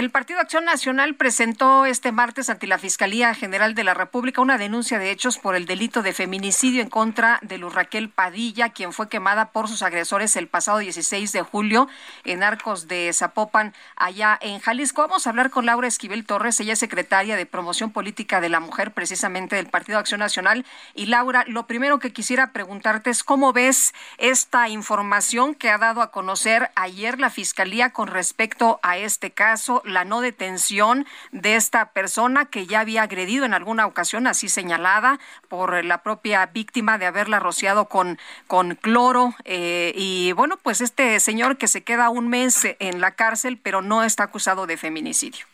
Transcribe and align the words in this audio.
El 0.00 0.08
Partido 0.08 0.40
Acción 0.40 0.64
Nacional 0.64 1.14
presentó 1.14 1.84
este 1.84 2.10
martes 2.10 2.48
ante 2.48 2.66
la 2.66 2.78
Fiscalía 2.78 3.34
General 3.34 3.74
de 3.74 3.84
la 3.84 3.92
República 3.92 4.40
una 4.40 4.56
denuncia 4.56 4.98
de 4.98 5.10
hechos 5.10 5.36
por 5.36 5.54
el 5.54 5.66
delito 5.66 6.00
de 6.00 6.14
feminicidio 6.14 6.80
en 6.80 6.88
contra 6.88 7.38
de 7.42 7.58
Luz 7.58 7.74
Raquel 7.74 8.08
Padilla, 8.08 8.70
quien 8.70 8.94
fue 8.94 9.10
quemada 9.10 9.50
por 9.50 9.68
sus 9.68 9.82
agresores 9.82 10.36
el 10.36 10.48
pasado 10.48 10.78
16 10.78 11.32
de 11.32 11.42
julio 11.42 11.86
en 12.24 12.42
Arcos 12.42 12.88
de 12.88 13.12
Zapopan, 13.12 13.74
allá 13.94 14.38
en 14.40 14.60
Jalisco. 14.60 15.02
Vamos 15.02 15.26
a 15.26 15.30
hablar 15.30 15.50
con 15.50 15.66
Laura 15.66 15.86
Esquivel 15.86 16.24
Torres, 16.24 16.58
ella 16.60 16.72
es 16.72 16.78
secretaria 16.78 17.36
de 17.36 17.44
Promoción 17.44 17.92
Política 17.92 18.40
de 18.40 18.48
la 18.48 18.60
Mujer, 18.60 18.92
precisamente 18.92 19.56
del 19.56 19.66
Partido 19.66 19.98
Acción 19.98 20.20
Nacional. 20.20 20.64
Y 20.94 21.06
Laura, 21.06 21.44
lo 21.46 21.66
primero 21.66 21.98
que 21.98 22.14
quisiera 22.14 22.52
preguntarte 22.54 23.10
es 23.10 23.22
cómo 23.22 23.52
ves 23.52 23.92
esta 24.16 24.70
información 24.70 25.54
que 25.54 25.68
ha 25.68 25.76
dado 25.76 26.00
a 26.00 26.10
conocer 26.10 26.70
ayer 26.74 27.20
la 27.20 27.28
Fiscalía 27.28 27.90
con 27.90 28.08
respecto 28.08 28.80
a 28.82 28.96
este 28.96 29.32
caso 29.32 29.82
la 29.90 30.04
no 30.04 30.20
detención 30.20 31.06
de 31.32 31.56
esta 31.56 31.90
persona 31.92 32.46
que 32.46 32.66
ya 32.66 32.80
había 32.80 33.02
agredido 33.02 33.44
en 33.44 33.54
alguna 33.54 33.86
ocasión, 33.86 34.26
así 34.26 34.48
señalada 34.48 35.18
por 35.48 35.84
la 35.84 36.02
propia 36.02 36.46
víctima 36.46 36.98
de 36.98 37.06
haberla 37.06 37.38
rociado 37.38 37.86
con, 37.86 38.18
con 38.46 38.74
cloro. 38.74 39.34
Eh, 39.44 39.92
y 39.94 40.32
bueno, 40.32 40.56
pues 40.62 40.80
este 40.80 41.20
señor 41.20 41.56
que 41.56 41.68
se 41.68 41.82
queda 41.82 42.10
un 42.10 42.28
mes 42.28 42.66
en 42.78 43.00
la 43.00 43.12
cárcel, 43.12 43.58
pero 43.62 43.82
no 43.82 44.02
está 44.02 44.24
acusado 44.24 44.66
de 44.66 44.76
feminicidio. 44.76 45.46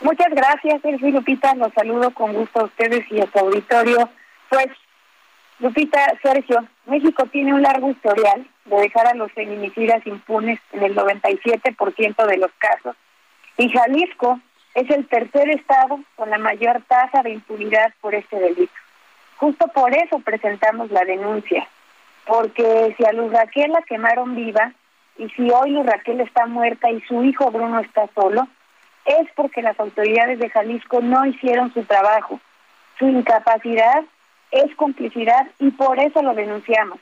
Muchas 0.00 0.28
gracias, 0.30 0.82
Sergio 0.82 1.10
Lupita. 1.10 1.54
Los 1.54 1.72
saludo 1.72 2.10
con 2.10 2.34
gusto 2.34 2.60
a 2.60 2.64
ustedes 2.64 3.10
y 3.10 3.20
a 3.20 3.28
auditorio. 3.40 4.10
Pues, 4.50 4.66
Lupita, 5.60 6.00
Sergio, 6.22 6.66
México 6.86 7.26
tiene 7.26 7.54
un 7.54 7.62
largo 7.62 7.90
historial 7.90 8.46
de 8.64 8.76
dejar 8.76 9.06
a 9.06 9.14
los 9.14 9.30
feminicidas 9.32 10.04
impunes 10.06 10.58
en 10.72 10.82
el 10.82 10.96
97% 10.96 12.26
de 12.26 12.36
los 12.38 12.50
casos. 12.58 12.96
Y 13.56 13.68
Jalisco 13.68 14.40
es 14.74 14.90
el 14.90 15.06
tercer 15.06 15.48
estado 15.50 16.00
con 16.16 16.30
la 16.30 16.38
mayor 16.38 16.82
tasa 16.88 17.22
de 17.22 17.30
impunidad 17.30 17.92
por 18.00 18.14
este 18.14 18.38
delito. 18.38 18.72
Justo 19.36 19.68
por 19.68 19.94
eso 19.94 20.18
presentamos 20.20 20.90
la 20.90 21.04
denuncia, 21.04 21.68
porque 22.26 22.94
si 22.96 23.04
a 23.04 23.12
Luz 23.12 23.32
Raquel 23.32 23.70
la 23.70 23.82
quemaron 23.82 24.34
viva 24.34 24.72
y 25.18 25.28
si 25.30 25.50
hoy 25.50 25.70
Luz 25.70 25.86
Raquel 25.86 26.20
está 26.20 26.46
muerta 26.46 26.90
y 26.90 27.00
su 27.02 27.22
hijo 27.22 27.50
Bruno 27.50 27.78
está 27.78 28.08
solo, 28.14 28.48
es 29.04 29.28
porque 29.36 29.62
las 29.62 29.78
autoridades 29.78 30.38
de 30.38 30.50
Jalisco 30.50 31.00
no 31.00 31.24
hicieron 31.26 31.72
su 31.72 31.84
trabajo. 31.84 32.40
Su 32.98 33.08
incapacidad 33.08 34.02
es 34.50 34.74
complicidad 34.76 35.46
y 35.58 35.70
por 35.70 35.98
eso 35.98 36.22
lo 36.22 36.34
denunciamos. 36.34 36.98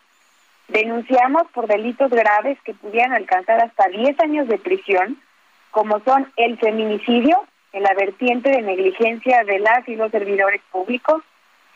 Denunciamos 0.69 1.43
por 1.53 1.67
delitos 1.67 2.11
graves 2.11 2.59
que 2.65 2.75
pudieran 2.75 3.13
alcanzar 3.13 3.61
hasta 3.63 3.89
10 3.89 4.19
años 4.21 4.49
de 4.49 4.59
prisión, 4.59 5.21
como 5.71 6.01
son 6.01 6.31
el 6.37 6.59
feminicidio, 6.59 7.45
en 7.73 7.83
la 7.83 7.95
vertiente 7.95 8.51
de 8.51 8.63
negligencia 8.63 9.45
de 9.45 9.59
las 9.59 9.89
y 9.89 9.97
los 9.97 10.11
servidores 10.11 10.61
públicos, 10.71 11.23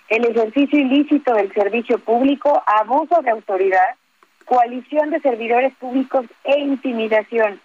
el 0.08 0.24
ejercicio 0.24 0.78
ilícito 0.78 1.34
del 1.34 1.52
servicio 1.52 1.98
público, 1.98 2.62
abuso 2.66 3.20
de 3.22 3.30
autoridad, 3.30 3.96
coalición 4.44 5.10
de 5.10 5.20
servidores 5.20 5.74
públicos 5.76 6.26
e 6.44 6.60
intimidación. 6.60 7.60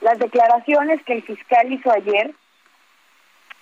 Las 0.00 0.18
declaraciones 0.18 1.02
que 1.04 1.14
el 1.14 1.22
fiscal 1.22 1.72
hizo 1.72 1.90
ayer, 1.92 2.32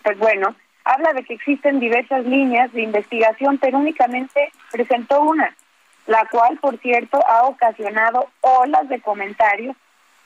pues 0.03 0.19
bueno, 0.19 0.55
habla 0.85 1.13
de 1.15 1.25
que 1.25 1.35
existen 1.35 1.81
diversas 1.81 2.25
líneas 2.25 2.73
de 2.73 2.83
investigación, 2.83 3.59
pero 3.59 3.79
únicamente 3.79 4.53
presentó 4.71 5.23
una, 5.23 5.55
la 6.07 6.27
cual, 6.31 6.59
por 6.59 6.79
cierto, 6.79 7.21
ha 7.27 7.45
ocasionado 7.45 8.31
olas 8.43 8.89
de 8.89 9.01
comentarios 9.01 9.77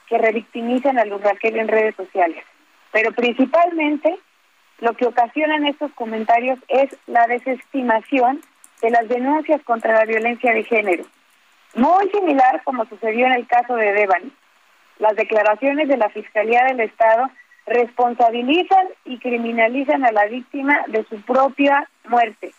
que 0.07 0.17
revictimizan 0.17 0.99
a 0.99 1.05
Luz 1.05 1.21
Raquel 1.21 1.57
en 1.57 1.67
redes 1.67 1.95
sociales. 1.95 2.43
Pero 2.91 3.11
principalmente 3.13 4.17
lo 4.79 4.93
que 4.93 5.05
ocasionan 5.05 5.65
estos 5.65 5.91
comentarios 5.93 6.59
es 6.67 6.95
la 7.07 7.27
desestimación 7.27 8.41
de 8.81 8.89
las 8.89 9.07
denuncias 9.07 9.61
contra 9.63 9.93
la 9.93 10.05
violencia 10.05 10.53
de 10.53 10.63
género. 10.63 11.05
Muy 11.75 12.09
similar 12.09 12.61
como 12.63 12.85
sucedió 12.85 13.27
en 13.27 13.33
el 13.33 13.47
caso 13.47 13.75
de 13.75 13.91
Devani. 13.91 14.31
Las 14.97 15.15
declaraciones 15.15 15.87
de 15.87 15.97
la 15.97 16.09
Fiscalía 16.09 16.63
del 16.65 16.79
Estado 16.79 17.29
responsabilizan 17.69 18.87
y 19.05 19.17
criminalizan 19.19 20.03
a 20.03 20.11
la 20.11 20.25
víctima 20.25 20.77
de 20.87 21.05
su 21.05 21.21
propia 21.21 21.87
muerte 22.07 22.51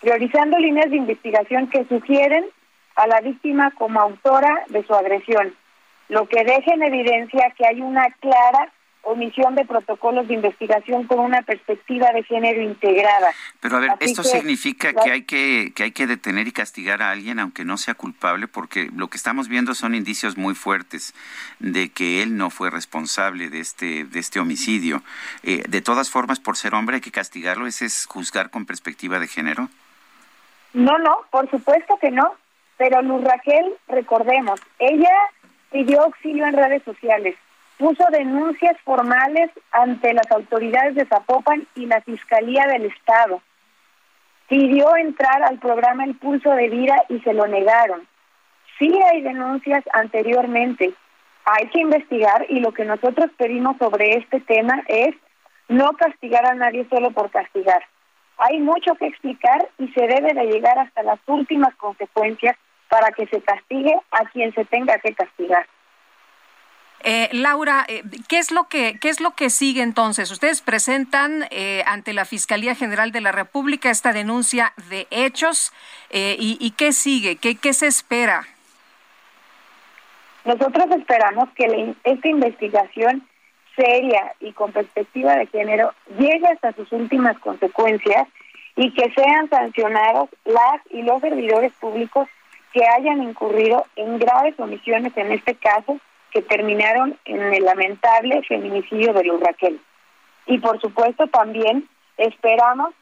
priorizando 0.00 0.58
líneas 0.58 0.90
de 0.90 0.96
investigación 0.96 1.68
que 1.68 1.84
sugieren 1.84 2.46
a 2.96 3.06
la 3.06 3.20
víctima 3.20 3.70
como 3.72 4.00
autora 4.00 4.64
de 4.68 4.84
su 4.84 4.94
agresión, 4.94 5.54
lo 6.08 6.26
que 6.26 6.42
deja 6.42 6.74
en 6.74 6.82
evidencia 6.82 7.52
que 7.56 7.66
hay 7.66 7.80
una 7.80 8.10
clara 8.20 8.72
omisión 9.10 9.54
de 9.54 9.64
protocolos 9.64 10.28
de 10.28 10.34
investigación 10.34 11.06
con 11.06 11.20
una 11.20 11.42
perspectiva 11.42 12.10
de 12.12 12.22
género 12.22 12.62
integrada. 12.62 13.30
Pero 13.60 13.76
a 13.76 13.80
ver, 13.80 13.90
esto 14.00 14.22
significa 14.22 14.92
que 14.92 15.10
hay 15.10 15.22
que 15.22 15.72
que 15.74 15.84
hay 15.84 15.92
que 15.92 16.06
detener 16.06 16.48
y 16.48 16.52
castigar 16.52 17.02
a 17.02 17.10
alguien 17.10 17.38
aunque 17.38 17.64
no 17.64 17.76
sea 17.76 17.94
culpable, 17.94 18.48
porque 18.48 18.90
lo 18.94 19.08
que 19.08 19.16
estamos 19.16 19.48
viendo 19.48 19.74
son 19.74 19.94
indicios 19.94 20.36
muy 20.36 20.54
fuertes 20.54 21.14
de 21.58 21.90
que 21.90 22.22
él 22.22 22.36
no 22.36 22.50
fue 22.50 22.70
responsable 22.70 23.50
de 23.50 23.60
este 23.60 24.04
de 24.04 24.18
este 24.18 24.40
homicidio. 24.40 25.02
Eh, 25.42 25.62
de 25.68 25.82
todas 25.82 26.10
formas, 26.10 26.40
por 26.40 26.56
ser 26.56 26.74
hombre 26.74 26.96
hay 26.96 27.00
que 27.00 27.10
castigarlo. 27.10 27.66
¿Ese 27.66 27.86
es 27.86 28.06
juzgar 28.06 28.50
con 28.50 28.66
perspectiva 28.66 29.18
de 29.18 29.28
género? 29.28 29.68
No, 30.72 30.98
no, 30.98 31.18
por 31.30 31.50
supuesto 31.50 31.98
que 32.00 32.10
no. 32.10 32.34
Pero 32.76 33.02
Luz 33.02 33.22
Raquel, 33.24 33.74
recordemos, 33.88 34.58
ella 34.78 35.10
pidió 35.70 36.02
auxilio 36.02 36.46
en 36.46 36.54
redes 36.54 36.82
sociales, 36.82 37.36
puso 37.80 38.04
denuncias 38.12 38.76
formales 38.84 39.50
ante 39.72 40.12
las 40.12 40.30
autoridades 40.30 40.94
de 40.96 41.06
Zapopan 41.06 41.66
y 41.74 41.86
la 41.86 42.02
Fiscalía 42.02 42.66
del 42.66 42.84
Estado. 42.84 43.40
Pidió 44.48 44.94
entrar 44.96 45.42
al 45.42 45.58
programa 45.58 46.04
El 46.04 46.14
Pulso 46.14 46.50
de 46.50 46.68
Vida 46.68 47.02
y 47.08 47.20
se 47.20 47.32
lo 47.32 47.46
negaron. 47.46 48.06
Sí 48.78 48.92
hay 49.10 49.22
denuncias 49.22 49.82
anteriormente. 49.94 50.92
Hay 51.46 51.68
que 51.68 51.80
investigar 51.80 52.44
y 52.50 52.60
lo 52.60 52.72
que 52.72 52.84
nosotros 52.84 53.30
pedimos 53.38 53.78
sobre 53.78 54.18
este 54.18 54.40
tema 54.40 54.82
es 54.86 55.14
no 55.68 55.92
castigar 55.92 56.44
a 56.44 56.54
nadie 56.54 56.86
solo 56.90 57.12
por 57.12 57.30
castigar. 57.30 57.82
Hay 58.36 58.58
mucho 58.58 58.94
que 58.96 59.06
explicar 59.06 59.70
y 59.78 59.88
se 59.88 60.06
debe 60.06 60.34
de 60.34 60.52
llegar 60.52 60.78
hasta 60.78 61.02
las 61.02 61.18
últimas 61.26 61.74
consecuencias 61.76 62.56
para 62.90 63.10
que 63.12 63.26
se 63.28 63.40
castigue 63.40 63.94
a 64.10 64.28
quien 64.28 64.52
se 64.52 64.66
tenga 64.66 64.98
que 64.98 65.14
castigar. 65.14 65.66
Eh, 67.02 67.30
Laura, 67.32 67.86
eh, 67.88 68.02
¿qué 68.28 68.38
es 68.38 68.50
lo 68.50 68.68
que 68.68 68.98
qué 69.00 69.08
es 69.08 69.20
lo 69.20 69.30
que 69.30 69.48
sigue 69.48 69.82
entonces? 69.82 70.30
Ustedes 70.30 70.60
presentan 70.60 71.46
eh, 71.50 71.82
ante 71.86 72.12
la 72.12 72.26
Fiscalía 72.26 72.74
General 72.74 73.10
de 73.10 73.22
la 73.22 73.32
República 73.32 73.90
esta 73.90 74.12
denuncia 74.12 74.74
de 74.90 75.06
hechos 75.10 75.72
y, 76.12 76.58
y, 76.60 76.70
qué 76.72 76.92
sigue, 76.92 77.36
qué 77.36 77.56
qué 77.56 77.72
se 77.72 77.86
espera. 77.86 78.46
Nosotros 80.44 80.86
esperamos 80.90 81.48
que 81.54 81.94
esta 82.04 82.28
investigación 82.28 83.26
seria 83.76 84.34
y 84.40 84.52
con 84.52 84.72
perspectiva 84.72 85.36
de 85.36 85.46
género 85.46 85.94
llegue 86.18 86.46
hasta 86.48 86.72
sus 86.72 86.90
últimas 86.92 87.38
consecuencias 87.38 88.28
y 88.76 88.92
que 88.92 89.10
sean 89.12 89.48
sancionados 89.48 90.28
las 90.44 90.80
y 90.90 91.02
los 91.02 91.20
servidores 91.20 91.72
públicos 91.74 92.28
que 92.72 92.84
hayan 92.84 93.22
incurrido 93.22 93.86
en 93.96 94.18
graves 94.18 94.58
omisiones 94.58 95.16
en 95.16 95.32
este 95.32 95.54
caso 95.54 95.98
que 96.30 96.42
terminaron 96.42 97.18
en 97.24 97.40
el 97.54 97.64
lamentable 97.64 98.42
feminicidio 98.46 99.12
de 99.12 99.24
Luz 99.24 99.40
Raquel. 99.40 99.80
Y 100.46 100.58
por 100.58 100.80
supuesto 100.80 101.26
también 101.28 101.88
esperamos 102.16 102.94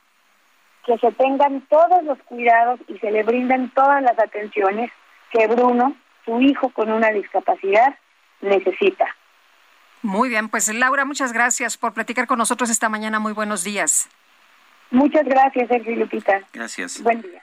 que 0.85 0.99
se 0.99 1.13
tengan 1.13 1.61
todos 1.69 2.03
los 2.05 2.19
cuidados 2.21 2.81
y 2.89 2.99
se 2.99 3.11
le 3.11 3.23
brinden 3.23 3.71
todas 3.71 4.03
las 4.03 4.19
atenciones 4.19 4.91
que 5.31 5.47
Bruno, 5.47 5.95
su 6.25 6.41
hijo 6.41 6.71
con 6.71 6.91
una 6.91 7.11
discapacidad, 7.11 7.95
necesita. 8.41 9.07
Muy 10.03 10.29
bien, 10.29 10.49
pues 10.49 10.73
Laura, 10.73 11.05
muchas 11.05 11.33
gracias 11.33 11.77
por 11.77 11.93
platicar 11.93 12.27
con 12.27 12.39
nosotros 12.39 12.71
esta 12.71 12.89
mañana. 12.89 13.19
Muy 13.19 13.33
buenos 13.33 13.65
días. 13.65 14.09
Muchas 14.91 15.25
gracias, 15.25 15.69
Sergio 15.69 15.97
Lupita. 15.97 16.41
Gracias. 16.53 17.03
Buen 17.03 17.21
día. 17.21 17.43